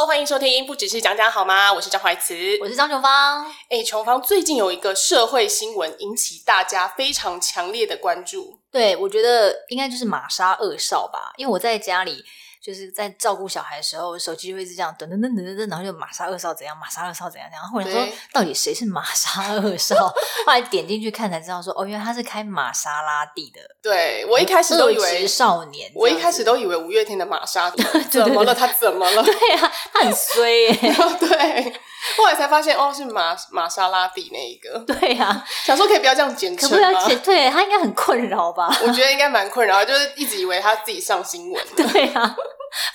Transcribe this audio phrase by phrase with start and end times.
[0.00, 1.70] Hello，欢迎收听，不只是讲讲好吗？
[1.70, 3.44] 我是张怀慈，我是张琼芳。
[3.68, 8.58] 哎，琼芳，最近有一个社会新闻引起大家非常强烈的关注。
[8.72, 12.24] 对，我觉得应该就是玛莎二少吧，因为我在家里。
[12.62, 17.66] 就是在照顾小孩的时候，手机就会是这样噔噔噔噔噔噔，然后就玛莎二少怎样，玛莎二少怎样怎样。
[17.66, 20.08] 后来说到底谁是玛莎二少？
[20.46, 23.60] 后来点进去看才知道说，哦，原来他是开玛莎拉蒂的。
[23.82, 27.70] 对，我一开始都以为少年，我一开始都以为五月天的玛莎
[28.10, 28.54] 怎么了？
[28.54, 29.22] 他怎么了？
[29.22, 30.74] 对啊，他很衰耶。
[31.18, 31.72] 对，
[32.16, 34.78] 后来才发现哦，是玛玛莎拉蒂那一个。
[34.80, 36.76] 对啊，想说可以不要这样简称吗？
[36.76, 38.68] 可不要简，对，他应该很困扰吧？
[38.82, 41.66] 我觉得应该蛮困扰，就是一直以为他自己上新闻。
[41.76, 42.36] 对啊。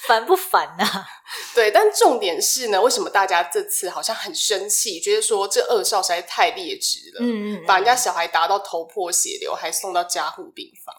[0.08, 1.06] 烦不烦呐、啊？
[1.54, 7.18] 对，但重点是呢，为什么大家这次好像很生气，觉得说这二少实在太劣质了？
[7.20, 10.96] 嗯，嗯嗯，把人家小孩打到头破血流，还送到加护病房。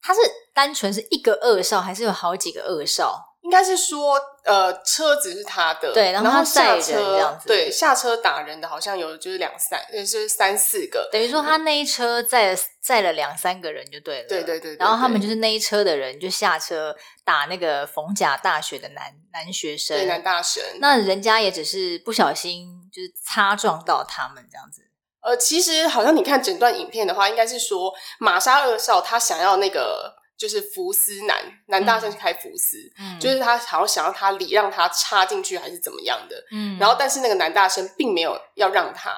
[0.00, 0.20] 他是
[0.54, 3.29] 单纯是一个二少，还是有好几个二少？
[3.42, 24.82] 应该是说，呃，车子是他的，对，然后他下车这样子，对，下车打人的好像有就是两三，就是三四个，等于说他那一车载了载了两三个人就对了，对对对，对，然后他们就是那一车的人就下车打那个逢甲大学的男男学生，对，男大神，那人家也只是不小心就是擦撞到他们这样子，
[25.22, 30.19] 呃，其实好像你看整段影片的话，应该是说玛莎二少他想要那个。
[30.40, 39.14] 就是福斯男男大生去开福斯，嗯，就是他好像想要他礼让他插进去还是怎么样的，嗯，然后但是那个男大生并没有要让他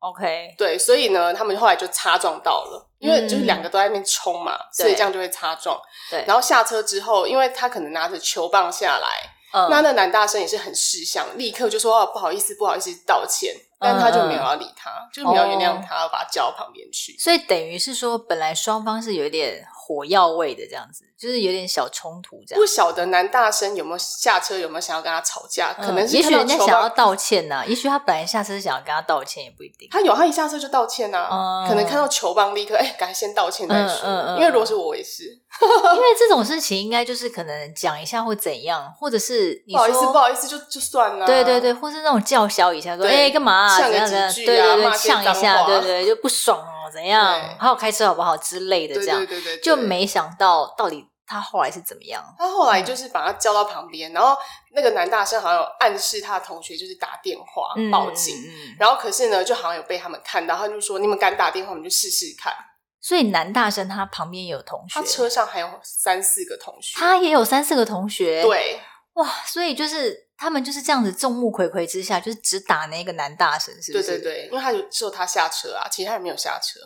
[0.00, 9.08] ，OK，对，所以呢，他们后来就擦撞到了，因为就是两个都在那边冲嘛，嗯，所以这样就会擦撞，对，然后下车之后，因为他可能拿着球棒下来，
[9.54, 13.54] 嗯，那那男大生也是很识相，立刻就说哦，不好意思，不好意思，道歉。
[13.80, 17.16] 但他就没有要理他，嗯、就没有原谅他，哦、把他叫到旁边去。
[17.16, 22.60] 所以等于是说，本来双方是有一点火药味的这样子，就是有点小冲突这样。
[22.60, 25.74] 不晓得男大生有没有下车，有没有想要跟他吵架？
[25.78, 29.88] 嗯、可能是也许人家想要道歉呢、啊，也许他本来下车是想要跟他道歉，也不一定。
[29.90, 31.28] 他有，他一下车就道歉啊。
[31.32, 34.36] 嗯、可能看到球棒立刻哎，赶、欸、快先道歉再说。
[34.36, 35.40] 因为如果是我也是，
[35.94, 41.26] 因为这种事情应该就是可能讲一下或怎样，或者是你不好意思，不好意思就就算了。
[41.26, 43.68] 对对对，或是那种叫嚣一下说哎干嘛？
[43.76, 43.98] 像个
[44.30, 47.40] 几句啊，对对对，呛一下，对对，就不爽哦，怎样？
[47.58, 52.22] 好好开车好不好之类的，这样，对对对，就没想到到底他后来是怎么样？
[52.38, 54.36] 他后来就是把他叫到旁边，然后
[54.74, 58.36] 那个男大生好像有暗示他的同学就是打电话报警，
[58.78, 62.52] 然后可是呢，就好像有被他们看到，他就说：“你们敢打电话，我们就试试看。”
[63.08, 68.78] 所以男大生他旁边有同学，他车上还有三四个同学，他也有三四个同学，对，
[69.14, 70.28] 哇，所以就是。
[70.40, 74.04] 他们就是这样子众目睽睽之下，就是只打那个男大生，是不是？
[74.04, 76.78] 对对对，因为他就只有他下车啊，其他人没有下车。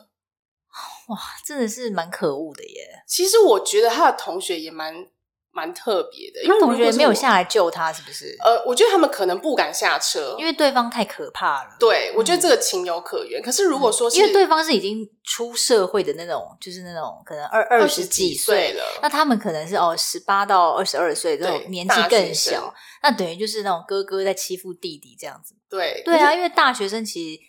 [1.08, 3.04] 哇，真的是蛮可恶的耶！
[3.06, 5.06] 其实我觉得他的同学也蛮。
[5.52, 8.34] 蛮特别的，因为同学没有下来救他，是不是？
[8.42, 11.76] 呃，我觉得他们可能不敢下车，因为对方太可怕了。
[11.78, 13.42] 对，我觉得这个情有可原。
[13.42, 25.54] 可是如果说是，因为对方是已经出社会的那种，就是那种可能二二十几岁了，那他们可能是哦十八到二十二岁这种年纪更小，那等于就是那种哥哥在欺负弟弟这样子。
[25.68, 27.40] 对，对啊，因为大学生其实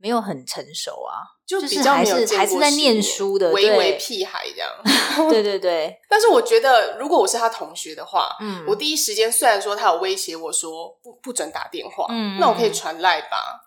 [0.00, 1.22] 没有很成熟啊。
[1.46, 4.70] 就比较没有还是在念书的，微微屁孩这样。
[5.28, 5.92] 对对对。
[6.08, 13.60] 但是我觉得，如果我是他同学的话，嗯，我第一时间虽然说他有威胁我说不不准打电话，嗯，那我可以传赖吧，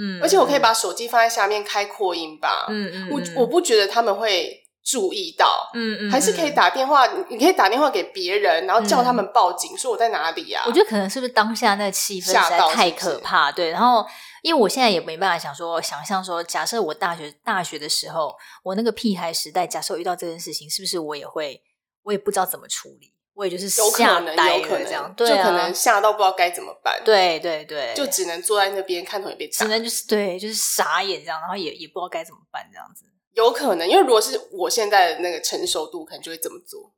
[0.00, 10.62] 嗯，而且我可以把手机放在下面开扩音吧，嗯嗯，我我不觉得他们会注意到，嗯嗯，还是可以打电话，你可以打电话给别人，然后叫他们报警，说我在哪里呀？
[10.64, 14.06] 我觉得可能是不是当下那个气氛实在太可怕，对，然后。
[14.46, 21.60] 因为我现在也没办法想说，想象说，假设我大学大学的时候，我那个屁孩时代，假设我遇到这件事情，是不是我也会，
[22.04, 36.94] 我也不知道怎么处理，我也就是吓呆了这样，对啊，就可能吓到不知道该怎么办，对对对，就只能坐在那边看同学被打，只能就是对，就是傻眼这样，然后也也不知道该怎么办这样子，有可能，因为如果是我现在的那个成熟度，可能就会这么做，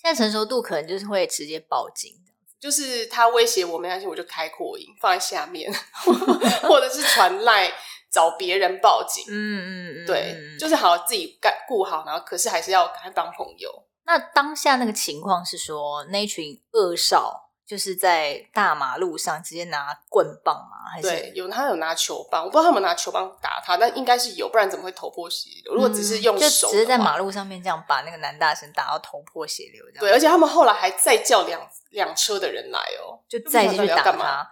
[0.00, 2.21] 现在成熟度可能就是会直接报警。
[2.62, 5.68] 就是他威胁我没关系，我就开扩音放在下面，
[6.62, 7.68] 或者是传赖
[8.08, 9.24] 找别人报警。
[9.28, 13.68] 嗯嗯嗯，对，就是好自己干顾好，然后可是还是要跟他当朋友。
[14.04, 17.41] 那当下那个情况是说，那群恶少。
[17.72, 20.90] 就是在大马路上直接拿棍棒吗？
[20.92, 25.72] 还是对，有他有拿球棒，我不知道他们拿球棒打他，但应该是有，不然怎么会头破血流？
[25.72, 30.00] 如果只是用手，就只是在马路上面这样把那个男大生打到头破血流这样。
[30.00, 34.50] 对，而且他们后来还再叫两两车的人来哦，就再继续打他，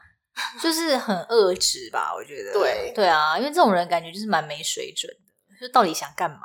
[0.59, 2.15] 就是很恶质吧？
[2.17, 6.39] 我觉得，对对啊，因为这种人感觉就是蛮没水准的，就到底想干嘛？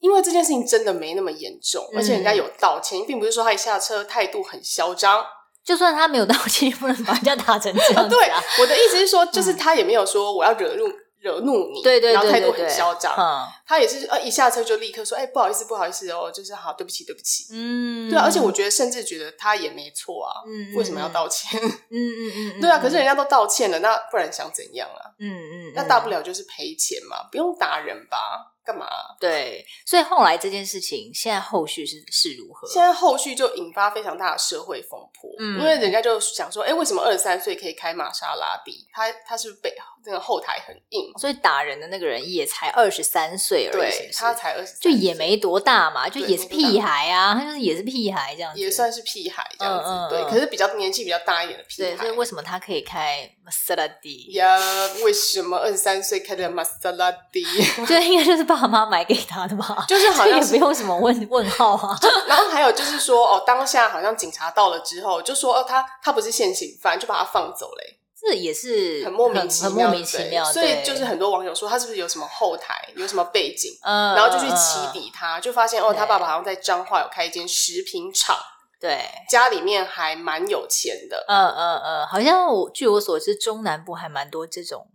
[0.00, 5.22] 因为这件事情真的没那么严重，而且人家有道歉，并不是说他一下车态度很嚣张。
[5.64, 8.08] 就算他没有道歉，也不能把人家打成这样。
[8.08, 8.18] 对，
[8.60, 10.90] 我的意思是说，就是他也没有说我要惹怒。
[11.22, 13.14] 惹怒你，对对对对对，然后态度很嚣张。
[13.16, 21.60] 嗯，他也是呃，一下车就立刻说：“哎，不好意思，不好意思哦，就是好，对不起，对不起。”嗯，对啊，而且我觉得甚至觉得他也没错啊，嗯，为什么要道歉？
[21.62, 25.14] 嗯嗯嗯，对啊，可是人家都道歉了，那不然想怎样啊？
[25.20, 28.51] 嗯嗯，那大不了就是赔钱嘛，不用打人吧？
[28.64, 28.86] 干嘛？
[29.18, 32.68] 对，所以后来这件事情现在后续是是如何？
[32.68, 38.86] 现在后续就引发非常大的社会风波，嗯，因为人家就想说：“哎，为什么二十三岁可以开玛莎拉蒂？
[38.92, 39.68] 他他是不
[40.04, 50.24] 那个后台很硬？”所以打人的那个人也才二十三岁而已，对，他才二十，就也没多大嘛，就也是屁孩啊，他就是也是屁孩这样子，也算是屁孩这样子，对。
[50.30, 54.58] 可是比较年纪比较大一点的屁孩，对，所以为什么他可以开玛莎拉蒂呀？
[55.02, 57.44] 为什么二十三岁开的玛莎拉蒂？
[57.86, 59.84] 就应该就是爸妈买给他的吧？
[59.88, 61.98] 就是好像也不用什么问问号啊。
[62.26, 67.98] 然后还有就是说，哦，当下好像警察到了之后，就说哦，他他不是现行犯，就把他放走嘞。
[68.24, 70.44] 这也是很莫名其妙，很莫名其妙。
[70.44, 73.76] 所以就是很多网友说他是不是有什么后台，有什么背景？
[73.82, 78.36] 嗯，然后就去起底他，就发现哦，他爸爸好像在彰化有开一间食品厂，
[78.80, 81.24] 对，家里面还蛮有钱的。
[81.26, 84.86] 嗯嗯嗯，好像我据我所知，中南部还蛮多这种，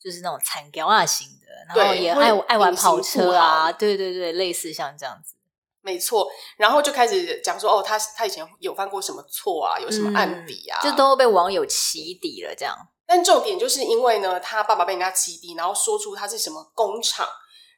[0.00, 5.34] 就是那种产条啊型的，然后也爱爱玩跑车啊，对对对，类似像这样子。
[5.86, 9.78] 没错，然后就开始讲说，哦，他他以前有犯过什么错啊？
[9.78, 10.80] 有什么案底啊？
[10.82, 12.76] 嗯、就都被网友起底了，这样。
[13.06, 17.24] 但重点就是因为呢，他爸爸被人家起底，然后说出他是什么工厂，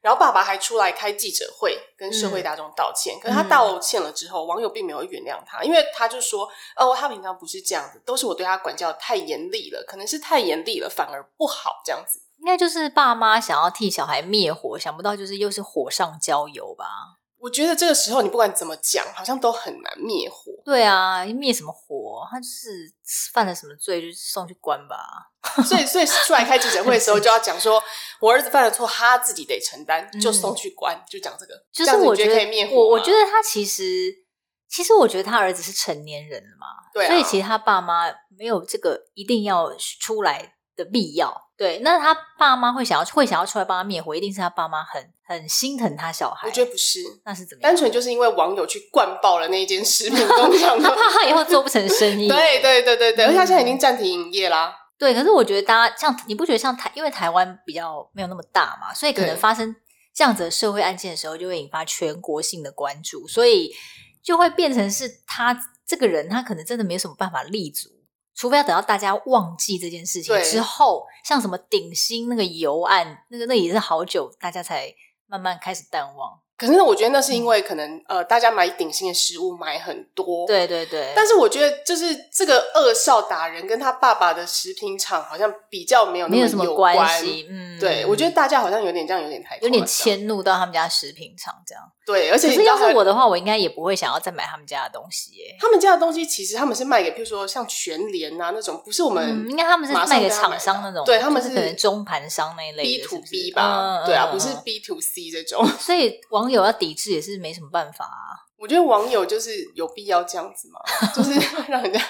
[0.01, 3.15] 然后爸爸还出来开记者会跟社会大众道歉。
[3.19, 12.23] 嗯、可是他道歉了之后，网友并没有原谅他，因为他就说，哦，他平常不是这样子，都是我对他管教太严厉了，可能是太严厉了，反而不好这样子。
[12.39, 16.87] 应该就是爸妈想要替小孩灭火，想不到就是又是火上浇油吧。
[17.41, 20.53] 我觉得这个时候你不管怎么讲，好像都很难灭火。
[20.65, 22.27] 对啊，灭什么火？
[22.31, 22.93] 他就是
[23.33, 24.97] 犯了什么罪，就送去关吧。
[25.65, 27.83] 所以，所以 出来开记者会的时候 就要讲说，
[28.21, 31.55] 我儿子犯了错，他自己得承担，就送去关，嗯、就讲这个。
[31.73, 32.75] 就是我觉得，可以灭火。
[32.77, 34.13] 我我觉得他其实，
[34.69, 41.35] 其实我觉得他儿子是成年人了嘛，对啊，所以其实他爸妈没有这个一定要出来的必要。
[41.57, 46.47] 对，那他爸妈会想要会想要出来帮他灭火，一定是他爸妈很很心疼他小孩。
[46.47, 47.71] 我觉得不是，那是怎么样？
[47.71, 52.29] 单纯就是因为网友去灌爆了那间食品工厂， 他怕他以后做不成生意。
[52.29, 54.73] 对对对对对，而且他现在已经暂停营业啦。
[54.97, 59.75] 对，可是我觉得大家像你不觉得像台，因为台湾比较没有那么大嘛，所以可能发生
[60.15, 63.75] 这样子的社会案件的时候，就会引发全国性的关注，所以
[64.23, 67.89] 就会变成是他这个人，他可能真的没有什么办法立足。
[68.39, 74.95] 除非要等到大家忘记这件事情之后，像什么顶新那个油案，那个那也是好久，大家才
[75.27, 76.39] 慢慢开始淡忘。
[76.57, 81.13] 可是我觉得那是因为可能、嗯、呃，大家买顶新的食物买很多，对对对。
[81.17, 91.85] 但是我觉得就是这个二少打人跟他爸爸的食品厂好像比较没有那么有，没有什么关系，嗯，对，我觉得大家好像有点这样，有点太有点迁怒到他们家食品厂这样。
[92.05, 95.57] 对，而且可是要是我的话，我应该也不会想要再买他们家的东西耶。
[95.61, 105.67] 他们家的东西其实他们是卖给，譬如说像全联啊那种，不是我们、嗯、应该他们是卖给厂商那种，对，他们是，是可能中盘商那一类 B to B 吧，嗯、对啊，不是 B to C 这种。
[105.79, 108.49] 所以网友要抵制也是没什么办法啊。
[108.59, 110.81] 我觉得网友就是有必要这样子嘛？
[111.15, 111.33] 就是
[111.71, 112.01] 让人家，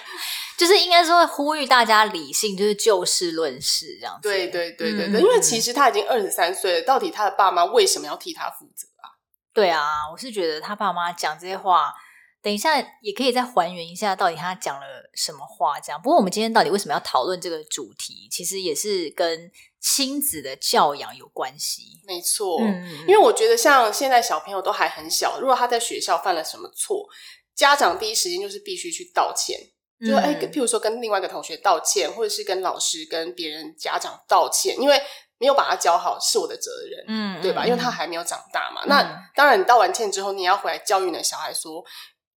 [0.58, 4.28] 就是应该说呼吁大家理性，就是就事论事这样子。
[4.28, 8.86] 对对对对对，嗯、因为其实他已经二十三岁了，到底他的爸妈为什么要替他负责？
[9.54, 11.92] 对啊，我是觉得他爸妈讲这些话，
[12.40, 15.80] 等一下也可以再还原一下，到底他讲了什么话。
[15.80, 18.28] 这样，不过我们今天到底为什么要讨论这个主题？
[18.30, 22.00] 其实也是跟亲子的教养有关系。
[22.06, 27.08] 没错，嗯，因为我觉得像现在小朋友都还很小，如果他在学校犯了什么错，
[27.56, 29.58] 家长第一时间就是必须去道歉，
[30.06, 35.00] 就哎，譬如说跟另外一个同学道歉，或者是跟老师、跟别人家长道歉，因为。
[35.40, 37.64] 没有把他教好是我的责任，嗯，对吧？
[37.64, 38.82] 因为他还没有长大嘛。
[38.86, 41.84] 嗯、那当然，你道完歉之后，你要回来教育你的小孩说，说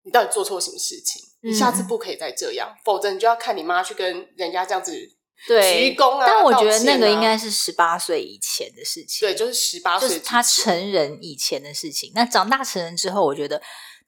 [0.04, 6.26] 你到底做错什么事情，嗯、你下次不可以再这样，否则你就要看你妈去跟人家这样子鞠躬啊。
[6.28, 12.12] 但我觉得那个应该是十八岁以前的事情，对，就是十八岁，就是他成人以前的事情。
[12.14, 13.60] 那长大成人之后，我觉得。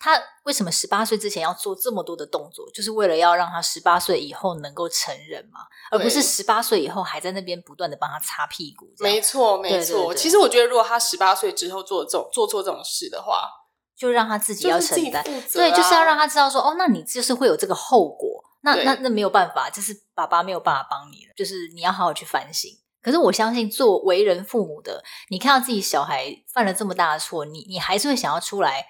[0.03, 2.69] 他为什么十八岁之前要做这么多的动作？
[2.71, 8.85] 就是为了要让他十八岁以后能够成人嘛，而不是十八岁以后还在那边不断的帮他擦屁股。
[8.99, 10.13] 没错，没错。
[10.13, 13.49] 其实我觉得，如果他十八岁之后做这种做错这种事的话，
[13.95, 15.23] 就让他自己要承担。
[15.23, 18.43] 对，就是要让他知道说，哦，那你就是会有这个后果。
[18.63, 21.33] 那那那没有办法，就是爸爸没有办法帮你了。
[21.37, 22.69] 就是你要好好去反省。
[23.01, 28.85] 可是我相信，作为人父母的，你看到自己小孩犯了这么大的错，你你还是会想要出来。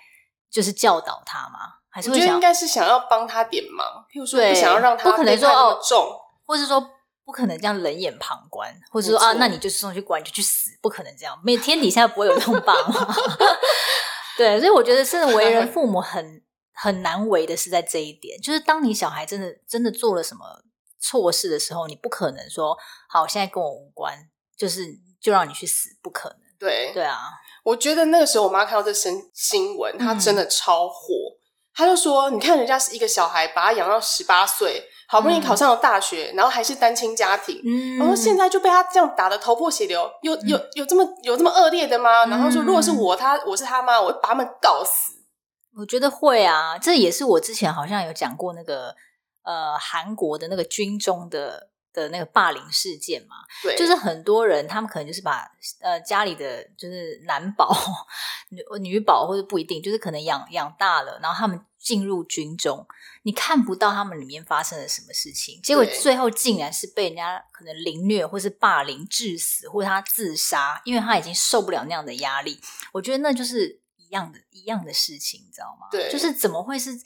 [0.54, 6.08] 就是教导他吗，还是我觉得应该是想要帮他点忙，譬如说不想要让他不可能说哦重，
[6.46, 6.80] 或是说
[7.26, 13.16] 不可能这样冷眼旁观，或者说啊，那你就送去关，你就去死，不可能这样，没天底下不会有这种爸妈。
[14.38, 16.44] 对，所以我觉得，是为人父母很
[16.74, 20.64] 很难为的是在这一点，就是当你小孩真的真的做了什么
[21.00, 22.78] 错事的时候，你不可能说
[23.10, 24.86] 好，现在跟我无关，就是
[25.20, 26.38] 就让你去死，不可能。
[26.60, 27.30] 对对啊，
[27.64, 31.14] 我觉得那个时候我妈看到这新新闻，她真的超火，
[31.74, 45.14] 她、嗯、就说：“你看人家是一个小孩，把他养到十八岁，好不容易考上了大学，嗯、然后还是单亲家庭，嗯、然后现在就被他这样打的头破血流，有有有这么有这么恶劣的吗？”然后说：“如果是我，他我是他妈，我会把他们告死。”
[45.80, 48.94] 我觉得会啊，这也是我之前好像有讲过那个
[49.44, 51.70] 呃韩国的那个军中的。
[51.94, 55.48] 的那个霸凌事件嘛，对，就是很多人他们可能就是把
[55.80, 57.74] 呃家里的就是男宝、
[58.50, 62.86] 女女宝或者不一定，就是可能养养大了，然后他们进入军中，
[63.22, 72.60] 你看不到他们里面发生了什么事情，结果最后竟然是被人家可能凌虐或是霸凌致死，或者他自杀，因为他已经受不了那样的压力。
[72.92, 75.88] 我觉得那就是一样的一样的事情，你知道吗？
[75.92, 77.00] 对，就是怎么会是？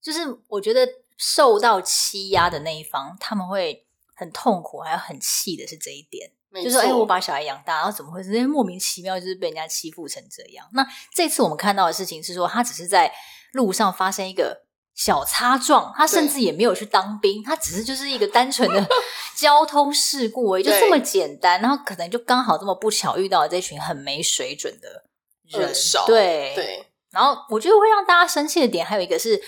[0.00, 3.84] 就是我觉得受到欺压的那一方，他们会。
[4.18, 10.68] 很痛苦，还有很气的是这一点，就是说，哎，我把小孩养大，然后怎么会是因为莫名其妙就是被人家欺负成这样？
[10.72, 10.84] 那
[11.14, 13.12] 这次我们看到的事情是说，他只是在
[13.52, 14.64] 路上发生一个
[14.96, 18.84] 小擦撞，他甚至也没有去当兵，他只是就是一个单纯的
[19.36, 21.60] 交通事故，而已就这么简单。
[21.60, 25.04] 然后可能就刚好这么不巧遇到了这群很没水准的
[25.44, 25.72] 人，
[26.06, 26.84] 对对。
[27.12, 29.40] 然后我觉得会让大家生气的点还有一个是。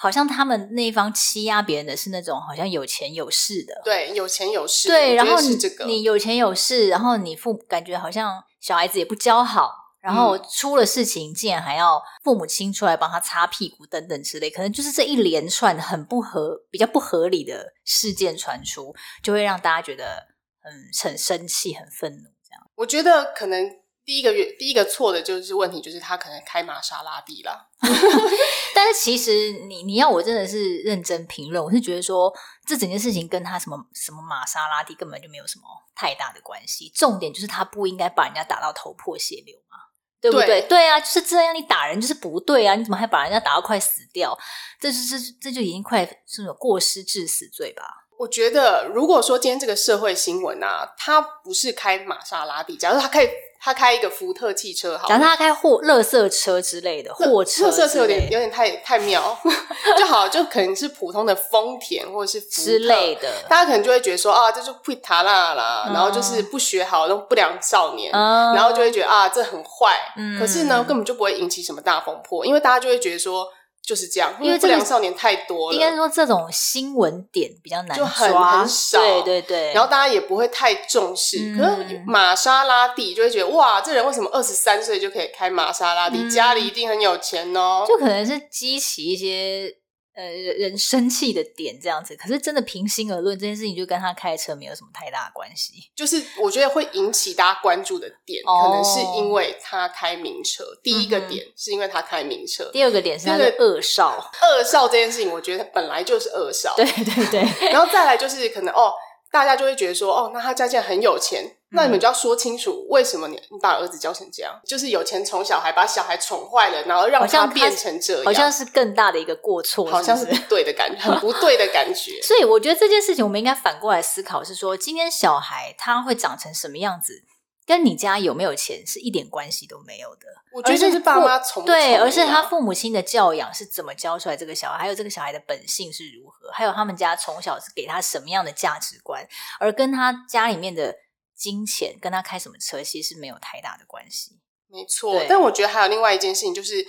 [0.00, 20.28] 好像他们那一方欺压别人的是那种好像有钱有势的，对，有钱有势，对，然后你你有钱有势，然后你父感觉好像小孩子也不教好，然后出了事情竟然还要父母亲出来帮他擦屁股等等之类，可能就是这一连串很不合、比较不合理的事件传出，就会让大家觉得
[20.62, 22.22] 很很生气、很愤怒。
[22.48, 23.68] 这样，我觉得可能。
[24.08, 27.68] 第一个月，第一个错的就是问题，就是他可能开玛莎拉蒂啦。
[28.74, 32.32] 但是其实你你要我真的是认真评论，我是觉得说
[32.66, 36.90] 这整件事情跟他什么什么玛莎拉蒂根本就没有什么太大的关系。
[36.94, 39.76] 重点就是他不应该把人家打到头破血流嘛，
[40.22, 40.46] 对不对？
[40.46, 44.34] 对，对啊，就是这样，你打人就是不对啊，你怎么还把人家打到快死掉？
[44.80, 47.82] 这就是这就已经快是有过失致死罪吧？
[48.18, 53.28] 我觉得如果说今天这个社会新闻啊，他不是开玛莎拉蒂，假如他可以。
[53.60, 59.36] 他开一个福特汽车好，好，假设他开货、垃圾车之类的货车，垃圾车有点有点太太妙，
[59.98, 73.48] 就好，就可能是普通的丰田或者是福之类的，大家可能就会觉得说啊，这就会塔啦啦，嗯、然后就是不学好那种不良少年，嗯、然后就会觉得啊，这很坏，嗯、可是呢，根本就不会引起什么大风波，因为大家就会觉得说。
[73.88, 75.74] 就是这样，因为不良少年太多了。
[75.74, 79.00] 应该说，这种新闻点比较难抓，就很很少。
[79.00, 81.38] 对对对，然后大家也不会太重视。
[81.38, 86.18] 嗯、可是玛莎拉蒂就会觉得，哇，这人为什么二十三岁就可以开玛莎拉蒂？
[86.18, 87.86] 嗯、家里一定很有钱哦。
[87.88, 89.74] 就可能是激起一些。
[90.18, 95.74] 呃，人生气的点这样子，可是真的平心而论，这件事情就跟他开车没有什么太大的关系。
[95.94, 100.64] 就是我觉得会引起大家关注的点，哦、可能是因为他开名车。
[100.82, 104.28] 第一个点是因为他开名车，嗯、第二个点是他的恶少。
[104.42, 106.74] 恶少这件事情，我觉得本来就是恶少。
[106.74, 108.92] 对对对， 然后再来就是可能哦。
[109.30, 114.58] 大家就会觉得说，哦，那他家竟然很有钱，嗯、那你们就要说清楚，为什么你你把儿子教成这样？
[114.66, 122.20] 就是有钱宠小孩，把小孩宠坏了，然后让他变成这样，好像是更大的一个过错，好像是不对的感觉，很不对的感觉。
[122.24, 127.22] 所以我觉得这件事情，我们应该反过来思考，是说，今天小孩他会长成什么样子？
[127.68, 139.22] 跟你家有没有钱是一点关系都没有的，我觉得这是爸妈从对，而是他父母亲的教养是怎么教出来这个小孩，还有这个小孩的本性是如何，还有他们家从小是给他什么样的价值观，
[139.60, 140.96] 而跟他家里面的
[141.36, 144.40] 金钱，跟他开什么车，其实是没有太大的关系。
[144.68, 146.86] 没错，但我觉得还有另外一件事情，就是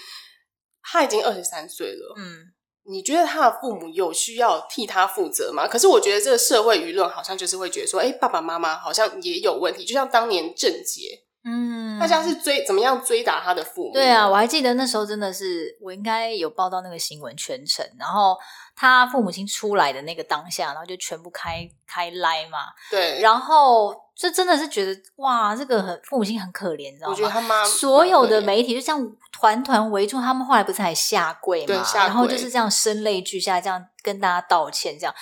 [0.81, 2.53] 他已经二十三岁了，嗯。
[2.89, 5.67] 你觉得他的父母有需要替他负责吗？
[5.67, 13.93] 可是我觉得这个社会舆论好像就是会觉得说，哎，爸爸妈妈好像也有问题，就像当年郑捷，嗯，大家是追怎么样追打他的父母？
[13.93, 18.35] 对啊，我还记得那时候真的是，我应该有报道那个新闻全程，然后
[18.75, 27.13] 他父母亲出来的那个当下，然后就全部开开 Line 嘛，对，然后这真的是觉得哇，这个很父母亲很可怜，你知道吗？
[27.13, 29.15] 我觉得他妈所有的媒体就像。
[29.31, 31.85] 团团围住他们，后来不是还下跪嘛？
[31.95, 34.97] 然后就是这样声泪俱下，这样跟大家道歉。
[34.99, 35.15] 这样，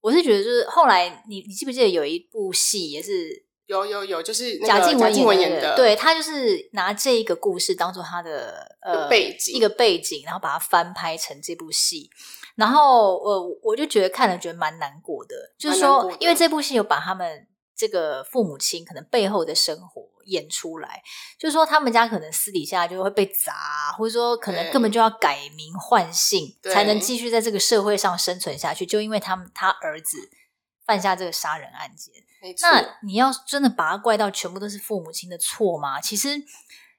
[0.00, 12.10] 我是觉得就是后来你你记不记得有一部戏也是有有有，就是贾静雯演的，演的对，他就是拿这一个故事当做他的呃背景，一个背景，然后把它翻拍成这部戏。
[12.56, 21.02] 然后呃，我就觉得看了觉得蛮难过的，就是说，因为这部戏有把他们这个父母亲可能背后的生活演出来，
[21.38, 30.30] 就是说他们家可能私底下就会被砸，或者说可能根本就要改名换姓才能继续在这个社会上生存下去，就因为他们他儿子
[30.84, 32.14] 犯下这个杀人案件。
[32.60, 36.00] 那你要真的把它怪到全部都是父母亲的错吗？
[36.00, 36.28] 其实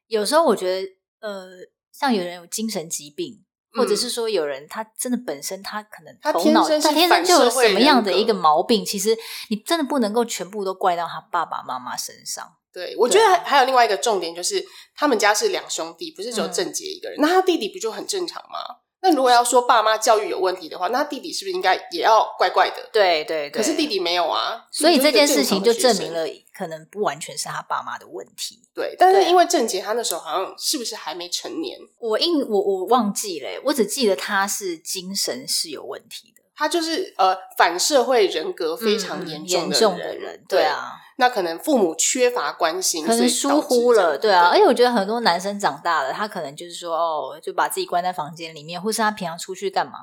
[0.07, 0.87] 有时候我觉得，
[1.19, 1.49] 呃，
[1.91, 3.46] 像有人有精神疾病，嗯、
[3.77, 9.15] 或者是说有人他真的本身他可能头脑他天生就有什么样的一个毛病，其实
[9.49, 12.45] 你真的不能够全部都怪到他爸爸妈妈身上。
[12.73, 14.63] 对，我觉得还还有另外一个重点就是，
[14.95, 18.59] 他们家是两兄弟，不是只有郑杰一个人，嗯、那他弟弟不就很正常吗？
[19.01, 22.89] 那如果要说爸妈教育有问题的话，那他弟弟是不是应该也要怪怪的？
[22.91, 23.51] 对对对。
[23.51, 26.27] 可是弟弟没有啊，所以这件事情就证明了，
[26.57, 28.59] 可能不完全是他爸妈的问题。
[28.73, 31.77] 对，但是因为郑杰他那时候好像是不是还没成年？
[31.99, 36.41] 我印我我忘记了，我只记得他是精神是有问题的。
[36.55, 40.93] 他就是呃反社会人格非常严重的人，嗯，严重的人，对啊。
[41.17, 44.49] 那可能父母缺乏关心，可能疏忽了，对啊。
[44.49, 49.99] 而且我觉得很多男生长大了，他可能就是说哦，就把自己关在房间里面，或是他平常出去干嘛。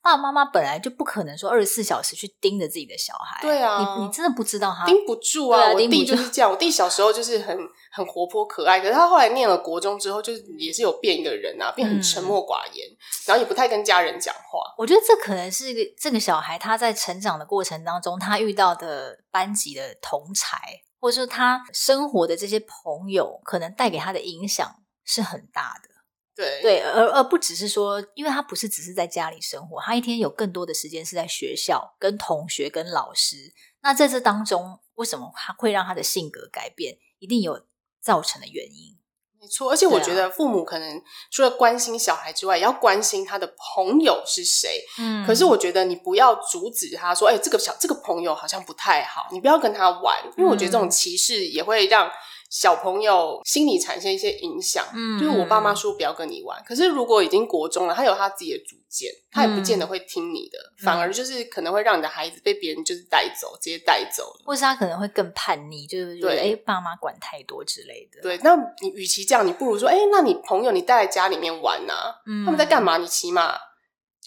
[0.00, 5.60] 爸爸妈妈本来就不可能说二十四小时去盯着自己的小孩，对啊，你你真的不知道他盯不住啊。
[5.60, 7.58] 啊我弟就是这样，我弟小时候就是很
[7.90, 12.96] 很活泼可爱，可是他后来念了国中之后，就是也是有变一个人啊，变很沉默寡言，嗯、
[13.26, 14.60] 然后也不太跟家人讲话。
[14.78, 20.32] 我觉得这可能是这个小孩他在成长的过程当中，他遇到的班级的同
[20.66, 25.88] 侪，或者说他生活的这些朋友，可能带给他的影响是很大的。
[26.34, 33.52] 对对，而而不只是说，因为他不是只是在家里生活，他一天有更多的时间是在学校跟同学跟老师。
[33.80, 36.96] 那在这当中，为什么他会让他的性格改变？
[37.18, 37.66] 一定有
[38.00, 38.97] 造成的原因。
[39.40, 44.84] 没错，而且我觉得父母可能除了关心小孩之外，也要关心他的朋友是谁。
[44.98, 52.10] 嗯，可是我觉得你不要阻止他说：“哎，这个小这个朋友好像不太好，你不要跟他玩。”因为我觉得这种歧视也会让。
[52.48, 68.22] 小朋友心理产生一些影响，嗯，就是我爸妈说不要跟你玩，可是如果已经国中了，他有他自己的主见，他也不见得会听你的，嗯、反而就是可能会让你的孩子被别人就是带走，直接带走，或是他可能会更叛逆，就是觉得哎，爸妈管太多之类的。
[68.22, 72.96] 对，那你与其这样，你不如说，哎，那你朋友你带在家里面玩啊，嗯、他们在干嘛？
[72.96, 73.54] 你起码。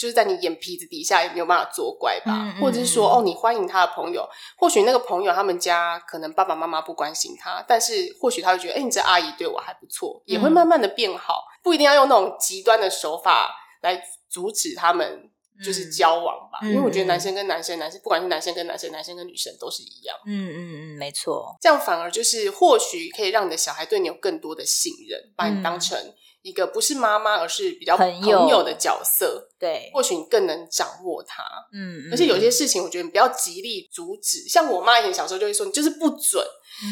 [0.01, 15.29] 就是在你眼皮子底下也没有办法作怪吧，嗯嗯、或者是说哦，你欢迎他的朋友，或许那个朋友他们家可能爸爸妈妈不关心他，但是或许他会觉得，哎、欸，你这阿姨对我还不错，也会慢慢的变好，嗯、不一定要用那种极端的手法来阻止他们
[15.63, 20.57] 就是交往吧，嗯、因为我觉得男生跟男生，男生不管是男生跟男生，男生跟女生都是一样，嗯嗯
[20.95, 25.95] 嗯，没错，这样反而就是或许可以让你的小孩对你有更多的信任，把你当成。
[26.41, 34.47] 一个不是妈妈，而是比较朋友的角色，对，或许你更能掌握他，嗯，而且有些事情，我觉得你不要极力阻止。
[34.47, 36.45] 像我妈以前小时候就会说，你就是不准。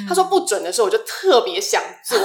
[0.08, 2.18] 她说不准的时候，我就特别想做。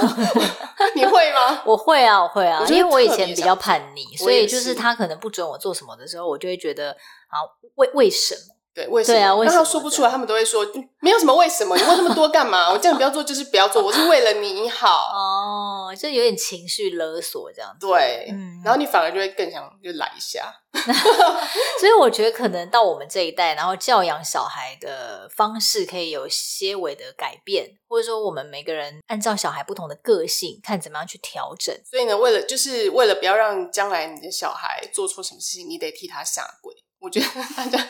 [0.93, 1.63] 你会吗？
[1.65, 7.39] 我会啊，我会啊，因为我以前比较叛逆，所以就是她可能不准我做什么的时候，我就会觉得啊，
[7.75, 8.54] 为为什么？
[8.75, 9.17] 对，为什么？
[9.17, 9.57] 对啊，为什么？
[9.57, 10.67] 他说不出来，他们都会说
[10.99, 12.69] 没有什么为什么，你问那么多干嘛？
[12.69, 15.07] 我叫你不要做，就是不要做，我是为了你好。
[15.15, 17.87] 哦，就有点情绪勒索这样子。
[17.87, 20.53] 对，嗯，然后你反而就会更想就来一下。
[21.79, 31.73] 所以我觉得可能到我们这一代，然后教养小孩的方式可以有些微的改变，或者说我们每个人按照小孩不同的个性，看怎么样去调整。
[31.89, 36.75] 所以呢，为了就是为了不要让将来你的小孩做错什么事情，你得替他下跪。
[36.99, 37.87] 我觉得大家。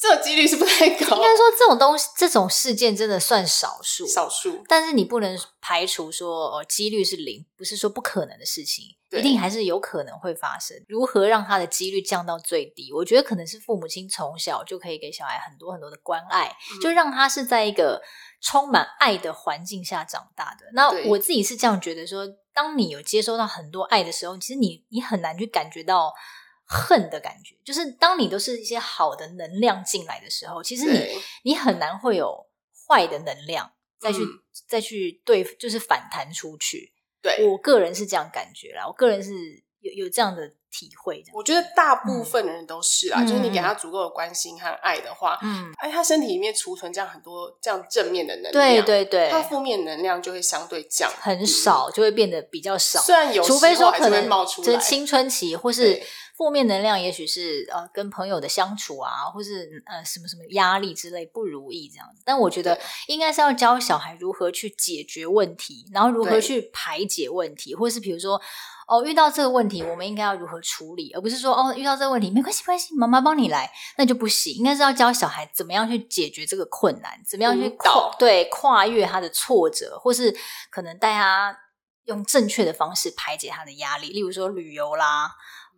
[0.00, 1.16] 这个几率是不太高。
[1.16, 4.62] 应该说，这种东西、这种事件真的算少数，少数。
[4.68, 10.76] 但是你不能排除说，哦，几率是零，不是说不可能的事情，一定还是有可能会发生。
[10.86, 12.92] 如何让他的几率降到最低？
[12.92, 18.00] 我觉得可能是父母亲从小就可以给小孩很多很多的关爱，嗯、就让他是在一个
[18.40, 20.66] 充满爱的环境下长大的。
[20.74, 26.14] 那我自己是这样觉得说，说当你有接收到很多爱的时候，其实你你很难去感觉到。
[26.68, 32.46] 恨的感觉，就是当你都是一些好的能量进来的时候，其实你你很难会有
[32.86, 34.28] 坏的能量再去、嗯、
[34.66, 36.92] 再去对，就是反弹出去。
[37.22, 39.32] 对，我个人是这样感觉啦，我个人是
[39.80, 41.22] 有有这样的体会。
[41.32, 53.00] 我觉得大部分的人都是啦，嗯、就是你给他足够的关心和爱的话，嗯，哎，他身体里面储存这样很多这样正面的能量，对对对，他负面能量就会相对降很少，就会变得比较少。
[53.00, 54.28] 虽然有除非说可能
[54.62, 56.02] 就是青春期或是。
[56.38, 62.22] 负面能量也许是呃跟朋友的相处啊，或是呃什么什么压力之类不如意这样子。
[62.24, 68.40] 但我觉得应该是要教小孩如何去解决问题，然后如何去排解问题，或是比如说
[68.88, 74.54] 哦遇到这个问题，我们应该要如何处理，而不是说哦遇到这个问题没关系没关系，妈妈帮你来，那就不行。
[74.54, 80.34] 应该是要教小孩怎么样去解决这个困难，怎么样去跨对跨越他的挫折，或是
[80.70, 81.56] 可能带他
[82.06, 85.30] 用正确的方式排解他的压力，例如说旅游啦。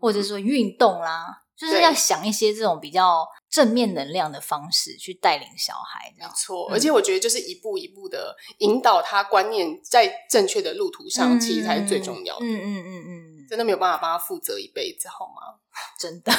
[0.02, 12.44] 或者说运动啦，就是要想一些这种比较正面能量的方式去带领小孩，没错，而且我觉得就是一步一步的引导他观念在正确的路途上，嗯、其实才是最重要的。
[12.46, 15.60] 嗯嗯嗯嗯，嗯真的没有办法帮他负责一辈子，好吗？
[16.00, 16.32] 真的，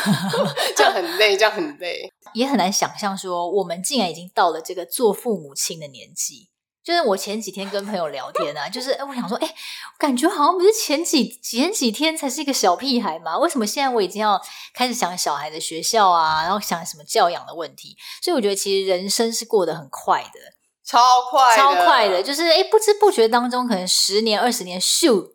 [0.75, 6.49] 这样很累，这样很累， 也很难想象说我们竟然已经到了这个做父母亲的年纪。
[6.83, 9.55] 就是我前几天跟朋友聊天啊，就是哎，我想说，哎，
[9.97, 13.37] 感觉好像不是前几前几天才是一个小屁孩嘛？
[13.37, 14.41] 为什么现在我已经要
[14.73, 17.95] 开始想小孩的学校啊，然后想什么教养的问题？
[18.21, 20.39] 所以我觉得其实人生是过得很快的，
[20.83, 25.33] 超快，超快的，就是哎，不知不觉当中，可能十年、二十年，咻。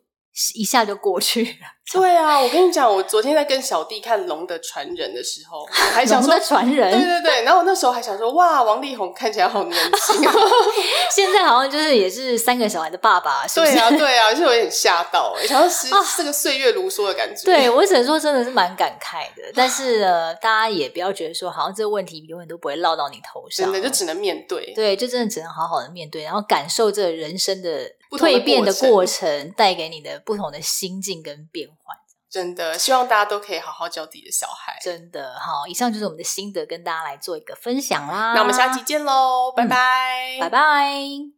[0.55, 1.77] 一下就过去了。
[1.89, 7.43] 对啊，我跟你讲，我昨天在跟小弟看《龙的传人》的时候，我还想说龙的传人，对对对。
[7.43, 10.31] 然后我那时候还想说，哇，王力宏看起来好年轻哦。
[11.15, 13.71] 现在好像就是也是三个小孩的爸爸，是不是？
[13.71, 17.45] 对啊，对啊，就有点吓到，想说是这个岁月如梭的感觉。
[17.45, 19.49] 对，我只能说真的是蛮感慨的。
[19.55, 24.73] 但是呃， 大家也不要觉得说，好像这个问题永远都不会落到你头上，真的就只能面对。
[24.75, 27.89] 对，就真的只能好好的面对，然后感受这人生的。
[28.11, 31.97] 蜕变的过程带给你的不同的心境跟变换，
[32.29, 34.77] 真的希望大家都可以好好教自己的小孩。
[34.81, 38.33] 真的好，以上就是我们的心得，跟大家来做一个分享啦。
[38.33, 41.17] 那我们下期见喽，拜拜，拜拜。